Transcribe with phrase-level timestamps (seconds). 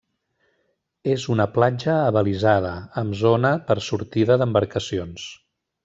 [1.15, 5.33] És una platja abalisada, amb zona per a sortida d'embarcacions.